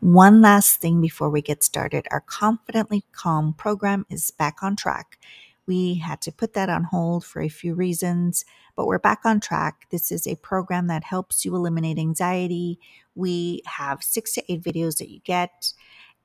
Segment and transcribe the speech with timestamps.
[0.00, 5.18] One last thing before we get started our Confidently Calm program is back on track.
[5.66, 8.44] We had to put that on hold for a few reasons,
[8.74, 9.86] but we're back on track.
[9.90, 12.80] This is a program that helps you eliminate anxiety.
[13.14, 15.72] We have six to eight videos that you get,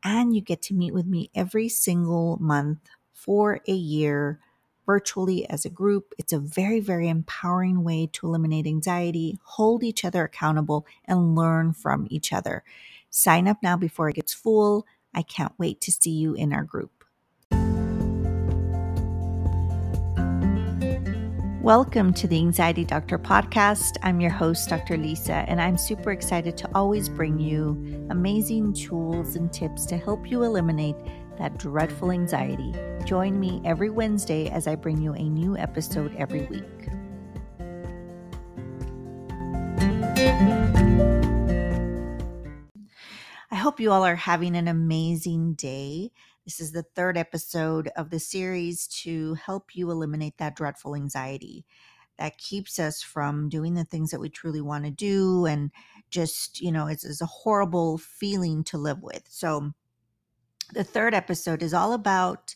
[0.03, 2.79] and you get to meet with me every single month
[3.13, 4.39] for a year
[4.87, 6.13] virtually as a group.
[6.17, 11.73] It's a very, very empowering way to eliminate anxiety, hold each other accountable, and learn
[11.73, 12.63] from each other.
[13.17, 14.85] Sign up now before it gets full.
[15.11, 17.03] I can't wait to see you in our group.
[21.63, 23.97] Welcome to the Anxiety Doctor podcast.
[24.03, 24.97] I'm your host, Dr.
[24.97, 30.29] Lisa, and I'm super excited to always bring you amazing tools and tips to help
[30.29, 30.95] you eliminate
[31.39, 32.71] that dreadful anxiety.
[33.03, 36.87] Join me every Wednesday as I bring you a new episode every week.
[43.49, 46.11] I hope you all are having an amazing day.
[46.43, 51.65] This is the third episode of the series to help you eliminate that dreadful anxiety
[52.19, 55.45] that keeps us from doing the things that we truly want to do.
[55.45, 55.71] And
[56.09, 59.23] just, you know, it's, it's a horrible feeling to live with.
[59.29, 59.71] So,
[60.73, 62.53] the third episode is all about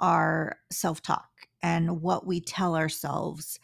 [0.00, 1.30] our self talk
[1.62, 3.60] and what we tell ourselves.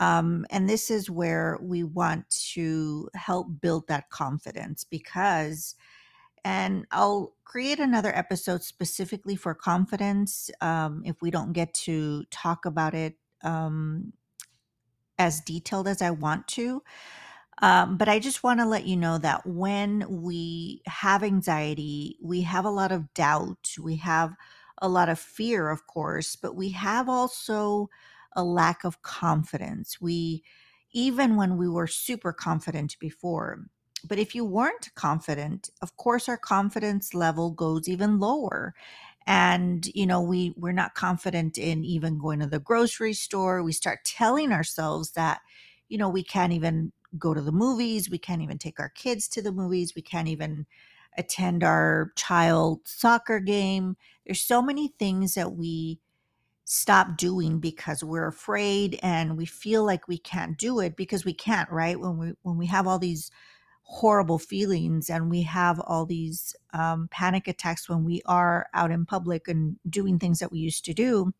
[0.00, 5.74] Um, and this is where we want to help build that confidence because
[6.44, 12.66] and I'll create another episode specifically for confidence um, if we don't get to talk
[12.66, 14.12] about it um,
[15.18, 16.82] as detailed as I want to.
[17.62, 22.42] Um, but I just want to let you know that when we have anxiety, we
[22.42, 24.34] have a lot of doubt, we have
[24.82, 27.88] a lot of fear, of course, but we have also
[28.34, 30.00] a lack of confidence.
[30.00, 30.42] We,
[30.92, 33.66] even when we were super confident before,
[34.04, 38.74] but if you weren't confident, of course, our confidence level goes even lower.
[39.26, 43.62] And, you know, we, we're not confident in even going to the grocery store.
[43.62, 45.40] We start telling ourselves that,
[45.88, 48.10] you know, we can't even go to the movies.
[48.10, 49.94] We can't even take our kids to the movies.
[49.94, 50.66] We can't even
[51.16, 53.96] attend our child soccer game.
[54.26, 56.00] There's so many things that we
[56.64, 61.34] stop doing because we're afraid and we feel like we can't do it because we
[61.34, 61.98] can't, right?
[61.98, 63.30] When we when we have all these
[63.86, 69.06] horrible feelings and we have all these um, panic attacks when we are out in
[69.06, 71.32] public and doing things that we used to do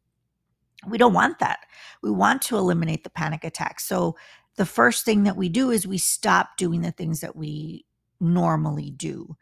[0.87, 1.61] we don't want that.
[2.03, 3.87] We want to eliminate the panic attacks.
[3.87, 4.17] So
[4.57, 7.87] the first thing that we do is we stop doing the things that we
[8.21, 9.37] normally do.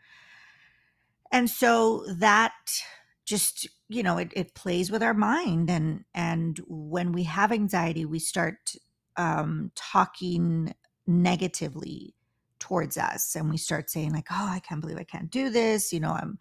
[1.30, 2.52] And so that
[3.24, 8.04] just you know it, it plays with our mind and and when we have anxiety
[8.04, 8.74] we start
[9.16, 10.74] um, talking
[11.06, 12.14] negatively
[12.62, 15.92] towards us and we start saying like oh i can't believe i can't do this
[15.92, 16.38] you know i'm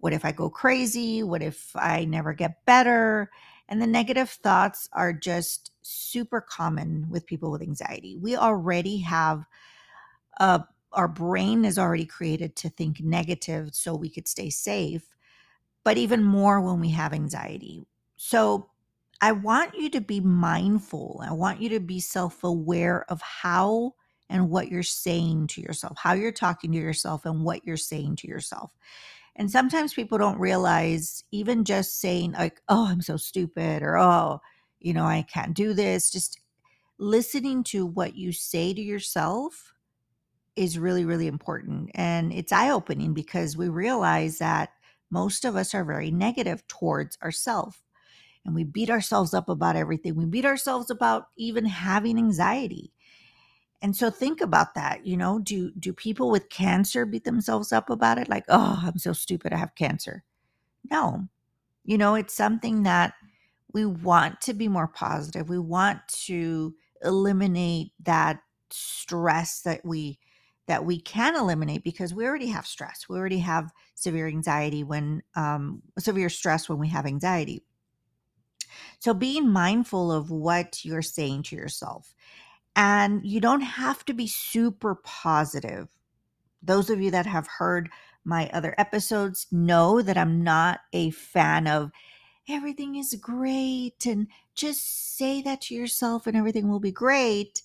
[0.00, 1.22] what if i go crazy?
[1.22, 3.30] What if i never get better?
[3.68, 8.16] And the negative thoughts are just super common with people with anxiety.
[8.16, 9.46] We already have
[10.40, 15.08] our brain is already created to think negative so we could stay safe
[15.84, 17.86] but even more when we have anxiety.
[18.16, 18.68] So
[19.20, 21.22] i want you to be mindful.
[21.24, 23.94] I want you to be self-aware of how
[24.32, 28.16] and what you're saying to yourself, how you're talking to yourself, and what you're saying
[28.16, 28.72] to yourself.
[29.36, 34.40] And sometimes people don't realize, even just saying, like, oh, I'm so stupid, or oh,
[34.80, 36.40] you know, I can't do this, just
[36.98, 39.74] listening to what you say to yourself
[40.56, 41.90] is really, really important.
[41.94, 44.70] And it's eye opening because we realize that
[45.10, 47.76] most of us are very negative towards ourselves.
[48.46, 50.16] And we beat ourselves up about everything.
[50.16, 52.92] We beat ourselves about even having anxiety.
[53.82, 57.90] And so think about that, you know, do do people with cancer beat themselves up
[57.90, 60.24] about it like, "Oh, I'm so stupid I have cancer."
[60.90, 61.28] No.
[61.84, 63.14] You know, it's something that
[63.74, 65.48] we want to be more positive.
[65.48, 70.18] We want to eliminate that stress that we
[70.66, 73.06] that we can eliminate because we already have stress.
[73.08, 77.64] We already have severe anxiety when um severe stress when we have anxiety.
[79.00, 82.14] So being mindful of what you're saying to yourself
[82.74, 85.88] and you don't have to be super positive.
[86.62, 87.90] Those of you that have heard
[88.24, 91.90] my other episodes know that I'm not a fan of
[92.48, 97.62] everything is great and just say that to yourself and everything will be great.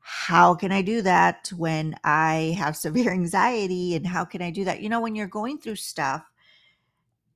[0.00, 3.94] How can I do that when I have severe anxiety?
[3.94, 4.80] And how can I do that?
[4.80, 6.24] You know, when you're going through stuff,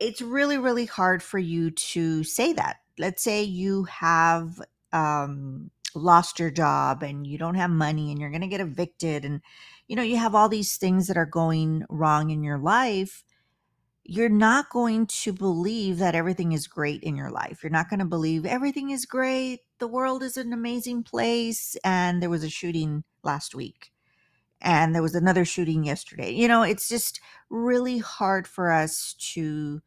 [0.00, 2.78] it's really, really hard for you to say that.
[2.98, 4.60] Let's say you have
[4.92, 9.24] um, lost your job and you don't have money and you're going to get evicted
[9.24, 9.40] and
[9.88, 13.24] you know, you have all these things that are going wrong in your life,
[14.04, 17.62] you're not going to believe that everything is great in your life.
[17.62, 19.60] You're not going to believe everything is great.
[19.78, 21.76] The world is an amazing place.
[21.84, 23.92] And there was a shooting last week.
[24.60, 26.30] And there was another shooting yesterday.
[26.30, 29.82] You know, it's just really hard for us to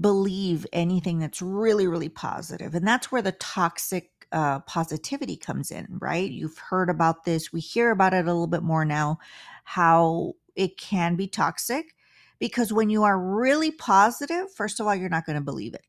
[0.00, 2.74] believe anything that's really, really positive.
[2.74, 6.30] And that's where the toxic uh, positivity comes in, right?
[6.30, 7.52] You've heard about this.
[7.52, 9.18] We hear about it a little bit more now,
[9.64, 11.94] how it can be toxic
[12.42, 15.86] because when you are really positive, first of all, you're not going to believe it,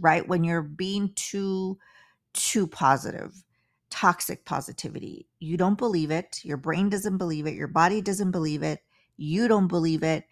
[0.00, 0.26] right?
[0.26, 1.78] When you're being too,
[2.32, 3.44] too positive,
[3.90, 6.40] toxic positivity, you don't believe it.
[6.44, 7.52] Your brain doesn't believe it.
[7.52, 8.80] Your body doesn't believe it.
[9.18, 10.24] You don't believe it.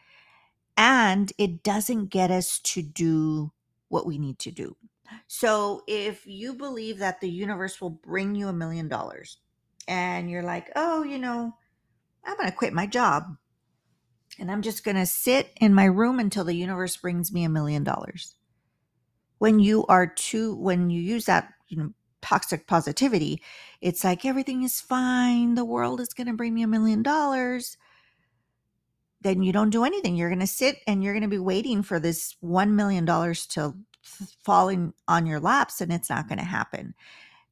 [0.79, 3.53] And it doesn't get us to do
[3.89, 4.77] what we need to do.
[5.27, 9.39] So if you believe that the universe will bring you a million dollars
[9.89, 11.53] and you're like, oh, you know,
[12.25, 13.25] I'm going to quit my job
[14.39, 17.49] and I'm just going to sit in my room until the universe brings me a
[17.49, 18.35] million dollars.
[19.39, 21.91] When you are too, when you use that, you know,
[22.23, 23.43] toxic positivity,
[23.81, 25.55] it's like everything is fine.
[25.55, 27.77] The world is going to bring me a million dollars.
[29.23, 30.17] Then you don't do anything.
[30.17, 33.75] You're going to sit and you're going to be waiting for this $1 million to
[34.45, 36.95] fall in on your laps and it's not going to happen.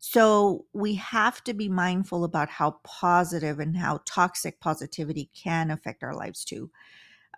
[0.00, 6.04] So we have to be mindful about how positive and how toxic positivity can affect
[6.04, 6.70] our lives too.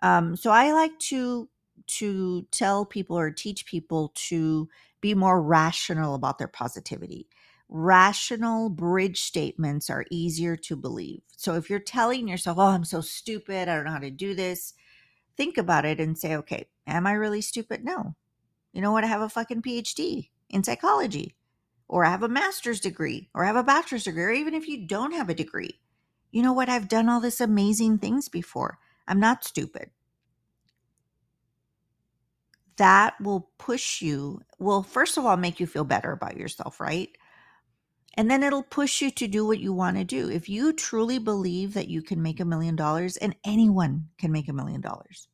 [0.01, 1.49] Um, so I like to
[1.87, 4.69] to tell people or teach people to
[5.01, 7.27] be more rational about their positivity.
[7.69, 11.21] Rational bridge statements are easier to believe.
[11.37, 13.67] So if you're telling yourself, "Oh, I'm so stupid.
[13.67, 14.73] I don't know how to do this,"
[15.37, 17.83] think about it and say, "Okay, am I really stupid?
[17.85, 18.15] No.
[18.73, 19.03] You know what?
[19.03, 21.35] I have a fucking PhD in psychology
[21.91, 24.65] or I have a master's degree, or I have a bachelor's degree, or even if
[24.65, 25.77] you don't have a degree.
[26.31, 26.69] You know what?
[26.69, 28.79] I've done all this amazing things before.
[29.09, 29.89] I'm not stupid.
[32.77, 37.09] That will push you, will first of all make you feel better about yourself, right?
[38.15, 40.29] And then it'll push you to do what you want to do.
[40.29, 44.47] If you truly believe that you can make a million dollars, and anyone can make
[44.47, 45.27] a million dollars,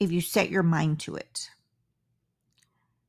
[0.00, 1.50] if you set your mind to it,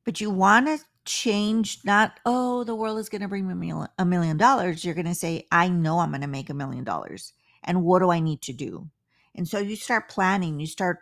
[0.04, 4.04] but you want to change not oh the world is going to bring me a
[4.04, 7.32] million dollars you're going to say i know i'm going to make a million dollars
[7.64, 8.88] and what do i need to do?
[9.34, 10.98] And so you start planning you start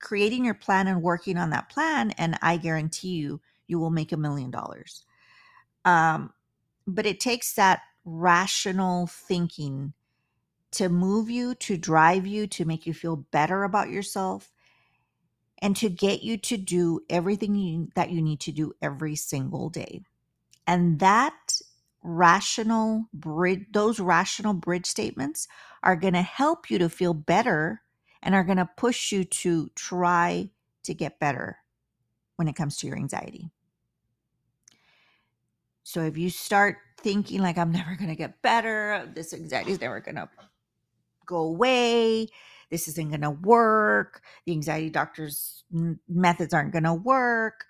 [0.00, 4.12] creating your plan and working on that plan and i guarantee you you will make
[4.12, 5.04] a million dollars.
[5.84, 6.32] Um
[6.86, 9.92] but it takes that rational thinking
[10.70, 14.52] to move you to drive you to make you feel better about yourself
[15.60, 19.68] and to get you to do everything you, that you need to do every single
[19.68, 20.02] day.
[20.66, 21.60] And that
[22.02, 25.48] rational bridge, those rational bridge statements
[25.82, 27.82] are going to help you to feel better
[28.22, 30.50] and are going to push you to try
[30.84, 31.58] to get better
[32.36, 33.50] when it comes to your anxiety.
[35.82, 39.80] So if you start thinking like I'm never going to get better, this anxiety is
[39.80, 40.28] never going to
[41.26, 42.28] go away,
[42.70, 45.64] this isn't going to work, the anxiety doctor's
[46.08, 47.64] methods aren't going to work,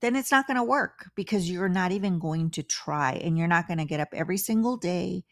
[0.00, 3.46] then it's not going to work because you're not even going to try and you're
[3.46, 5.24] not going to get up every single day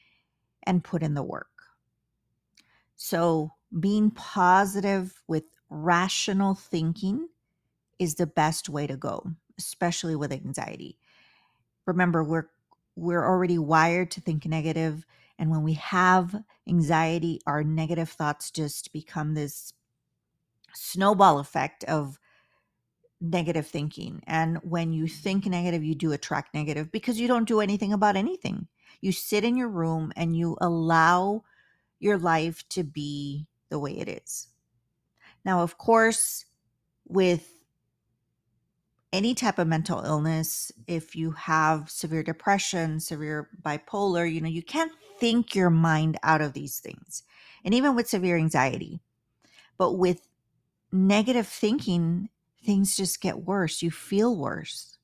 [0.64, 1.46] and put in the work.
[2.96, 7.28] So, being positive with rational thinking
[7.98, 10.98] is the best way to go, especially with anxiety.
[11.86, 12.48] Remember, we're
[12.96, 15.06] we're already wired to think negative
[15.38, 16.34] and when we have
[16.68, 19.72] anxiety, our negative thoughts just become this
[20.74, 22.18] snowball effect of
[23.20, 24.22] negative thinking.
[24.26, 25.22] And when you mm-hmm.
[25.22, 28.66] think negative, you do attract negative because you don't do anything about anything.
[29.00, 31.44] You sit in your room and you allow
[32.00, 34.48] your life to be the way it is.
[35.44, 36.44] Now, of course,
[37.06, 37.57] with
[39.12, 44.62] any type of mental illness, if you have severe depression, severe bipolar, you know, you
[44.62, 47.22] can't think your mind out of these things.
[47.64, 49.00] And even with severe anxiety.
[49.78, 50.28] But with
[50.92, 52.28] negative thinking,
[52.64, 53.82] things just get worse.
[53.82, 54.98] You feel worse.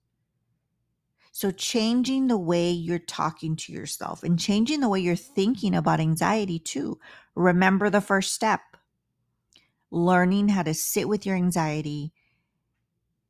[1.32, 5.98] So, changing the way you're talking to yourself and changing the way you're thinking about
[5.98, 7.00] anxiety too.
[7.34, 8.60] Remember the first step
[9.90, 12.12] learning how to sit with your anxiety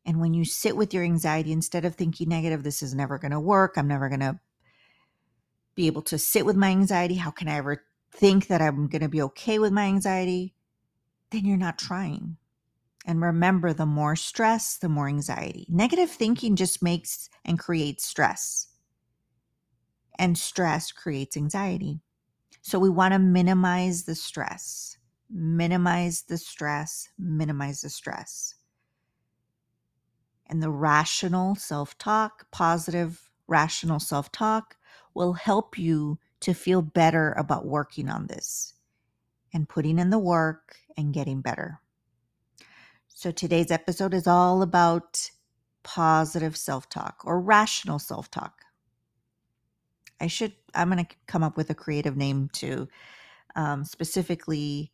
[0.07, 3.33] and when you sit with your anxiety, instead of thinking negative, this is never going
[3.33, 4.39] to work, I'm never going to
[5.75, 9.03] be able to sit with my anxiety, how can I ever think that I'm going
[9.03, 10.55] to be okay with my anxiety?
[11.31, 12.37] Then you're not trying.
[13.07, 15.67] And remember, the more stress, the more anxiety.
[15.69, 18.69] Negative thinking just makes and creates stress.
[20.19, 22.01] And stress creates anxiety.
[22.63, 24.97] So we want to minimize the stress,
[25.31, 28.55] minimize the stress, minimize the stress.
[30.47, 34.77] And the rational self talk, positive, rational self talk
[35.15, 38.75] will help you to feel better about working on this
[39.53, 41.81] and putting in the work and getting better.
[43.09, 45.31] So today's episode is all about
[45.85, 48.65] positive self talk or rational self talk.
[50.21, 52.89] I should, I'm going to come up with a creative name to
[53.57, 54.91] um, specifically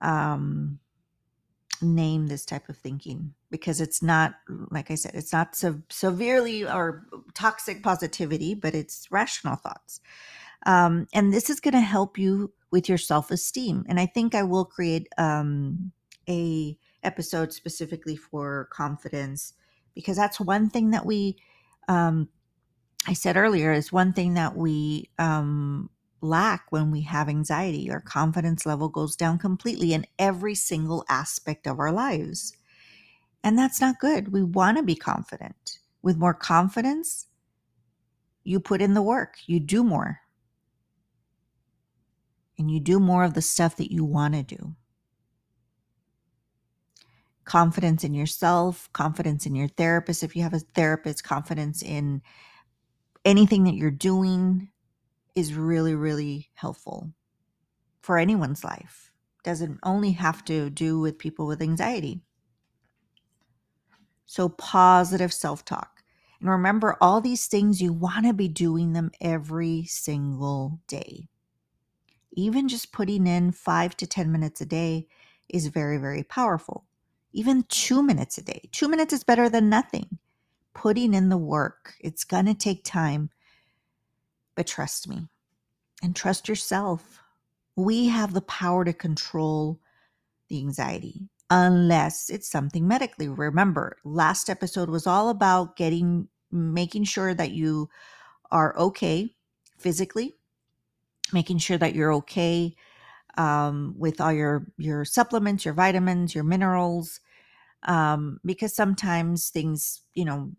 [0.00, 0.78] um,
[1.82, 4.34] name this type of thinking because it's not,
[4.70, 10.00] like I said, it's not so severely or toxic positivity, but it's rational thoughts.
[10.66, 13.84] Um, and this is going to help you with your self esteem.
[13.88, 15.92] And I think I will create um,
[16.28, 19.52] a episode specifically for confidence
[19.94, 21.36] because that's one thing that we
[21.88, 22.28] um,
[23.06, 25.90] I said earlier is one thing that we um,
[26.24, 27.90] lack when we have anxiety.
[27.90, 32.56] Our confidence level goes down completely in every single aspect of our lives.
[33.42, 34.32] And that's not good.
[34.32, 35.78] We want to be confident.
[36.02, 37.26] With more confidence,
[38.42, 40.20] you put in the work, you do more.
[42.58, 44.74] And you do more of the stuff that you want to do
[47.44, 50.22] confidence in yourself, confidence in your therapist.
[50.22, 52.22] If you have a therapist, confidence in
[53.24, 54.70] anything that you're doing
[55.34, 57.12] is really, really helpful
[58.00, 59.12] for anyone's life.
[59.42, 62.22] Doesn't only have to do with people with anxiety.
[64.26, 66.02] So, positive self talk.
[66.40, 71.28] And remember, all these things, you want to be doing them every single day.
[72.32, 75.06] Even just putting in five to 10 minutes a day
[75.48, 76.86] is very, very powerful
[77.34, 78.62] even two minutes a day.
[78.72, 80.18] Two minutes is better than nothing.
[80.72, 83.30] Putting in the work, it's going to take time,
[84.54, 85.28] but trust me
[86.02, 87.22] and trust yourself.
[87.76, 89.80] We have the power to control
[90.48, 93.28] the anxiety unless it's something medically.
[93.28, 97.88] Remember, last episode was all about getting, making sure that you
[98.50, 99.34] are okay
[99.78, 100.34] physically,
[101.32, 102.74] making sure that you're okay
[103.36, 107.20] um, with all your your supplements, your vitamins, your minerals,
[107.82, 110.52] um, because sometimes things, you know,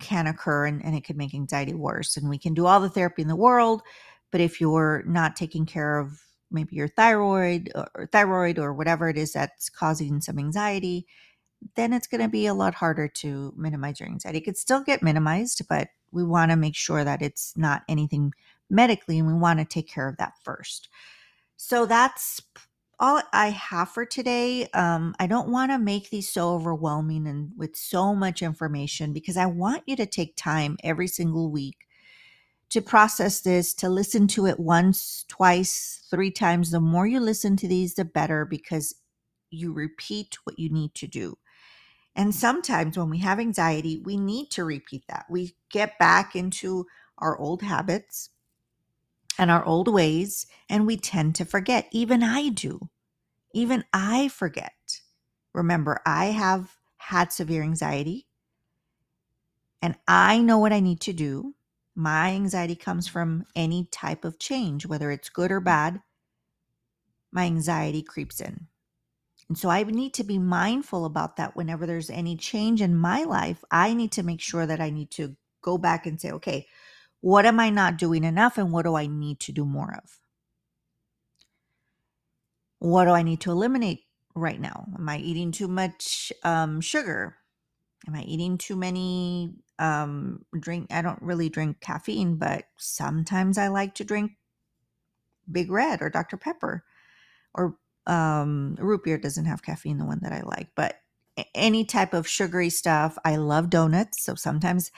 [0.00, 2.16] can occur and, and it could make anxiety worse.
[2.16, 3.82] And we can do all the therapy in the world,
[4.30, 9.16] but if you're not taking care of maybe your thyroid or thyroid or whatever it
[9.16, 11.06] is that's causing some anxiety,
[11.74, 14.38] then it's going to be a lot harder to minimize your anxiety.
[14.38, 18.32] It could still get minimized, but we want to make sure that it's not anything
[18.70, 20.88] medically and we want to take care of that first.
[21.56, 22.40] So that's
[22.98, 24.68] all I have for today.
[24.74, 29.36] Um, I don't want to make these so overwhelming and with so much information because
[29.36, 31.76] I want you to take time every single week
[32.70, 36.70] to process this, to listen to it once, twice, three times.
[36.70, 38.94] The more you listen to these, the better because
[39.50, 41.38] you repeat what you need to do.
[42.16, 45.26] And sometimes when we have anxiety, we need to repeat that.
[45.30, 46.86] We get back into
[47.18, 48.30] our old habits
[49.38, 51.88] and our old ways, and we tend to forget.
[51.92, 52.88] Even I do.
[53.54, 55.00] Even I forget.
[55.54, 58.26] Remember, I have had severe anxiety
[59.82, 61.54] and I know what I need to do.
[61.94, 66.02] My anxiety comes from any type of change, whether it's good or bad.
[67.32, 68.66] My anxiety creeps in.
[69.48, 73.22] And so I need to be mindful about that whenever there's any change in my
[73.22, 73.62] life.
[73.70, 76.66] I need to make sure that I need to go back and say, okay,
[77.26, 80.20] what am I not doing enough and what do I need to do more of?
[82.78, 84.04] What do I need to eliminate
[84.36, 84.86] right now?
[84.96, 87.34] Am I eating too much um, sugar?
[88.06, 90.86] Am I eating too many um, drink?
[90.92, 94.30] I don't really drink caffeine, but sometimes I like to drink
[95.50, 96.36] Big Red or Dr.
[96.36, 96.84] Pepper
[97.54, 101.00] or um, root beer doesn't have caffeine, the one that I like, but
[101.56, 103.18] any type of sugary stuff.
[103.24, 104.22] I love donuts.
[104.24, 104.92] So sometimes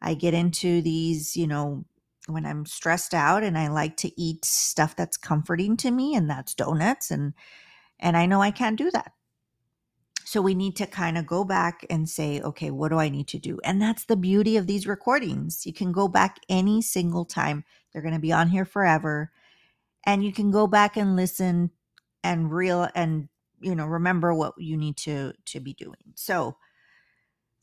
[0.00, 1.84] I get into these, you know,
[2.26, 6.28] when I'm stressed out and I like to eat stuff that's comforting to me and
[6.28, 7.34] that's donuts and
[8.00, 9.12] and I know I can't do that.
[10.24, 13.28] So we need to kind of go back and say, okay, what do I need
[13.28, 13.60] to do?
[13.62, 15.64] And that's the beauty of these recordings.
[15.64, 17.64] You can go back any single time.
[17.92, 19.30] They're going to be on here forever.
[20.04, 21.70] And you can go back and listen
[22.24, 23.28] and real and
[23.60, 26.14] you know remember what you need to to be doing.
[26.14, 26.56] So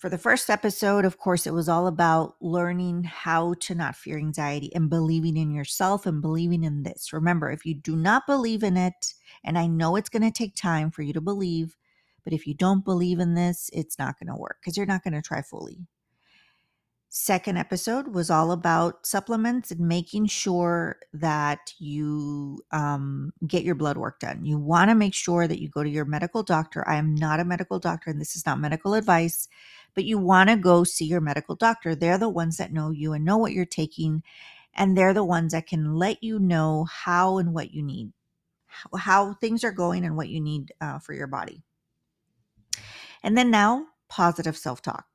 [0.01, 4.17] for the first episode, of course, it was all about learning how to not fear
[4.17, 7.13] anxiety and believing in yourself and believing in this.
[7.13, 10.55] Remember, if you do not believe in it, and I know it's going to take
[10.55, 11.77] time for you to believe,
[12.23, 15.03] but if you don't believe in this, it's not going to work because you're not
[15.03, 15.85] going to try fully.
[17.13, 23.97] Second episode was all about supplements and making sure that you um, get your blood
[23.97, 24.45] work done.
[24.45, 26.87] You want to make sure that you go to your medical doctor.
[26.87, 29.49] I am not a medical doctor, and this is not medical advice,
[29.95, 31.95] but you want to go see your medical doctor.
[31.95, 34.23] They're the ones that know you and know what you're taking,
[34.73, 38.11] and they're the ones that can let you know how and what you need,
[38.97, 41.61] how, things are going, and what you need uh, for your body.
[43.23, 45.05] And then now, positive self talk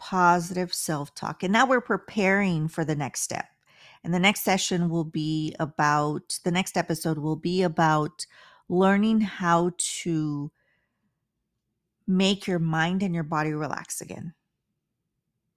[0.00, 1.44] positive self talk.
[1.44, 3.46] And now we're preparing for the next step.
[4.02, 8.26] And the next session will be about, the next episode will be about
[8.68, 10.50] learning how to
[12.10, 14.34] make your mind and your body relax again.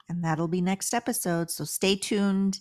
[0.07, 1.49] And that'll be next episode.
[1.49, 2.59] So stay tuned.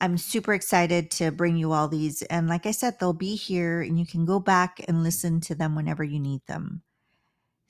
[0.00, 2.22] I'm super excited to bring you all these.
[2.22, 5.54] And like I said, they'll be here and you can go back and listen to
[5.54, 6.82] them whenever you need them.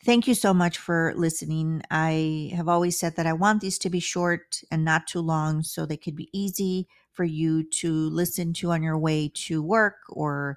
[0.03, 1.83] Thank you so much for listening.
[1.91, 5.63] I have always said that I want these to be short and not too long
[5.63, 9.97] so they could be easy for you to listen to on your way to work
[10.09, 10.57] or